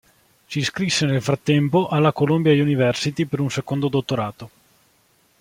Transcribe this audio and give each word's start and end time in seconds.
Si 0.47 0.57
iscrisse 0.57 1.05
nel 1.05 1.21
frattempo 1.21 1.87
alla 1.87 2.11
Columbia 2.11 2.53
University 2.53 3.25
per 3.27 3.39
un 3.39 3.51
secondo 3.51 3.87
dottorato. 3.87 4.49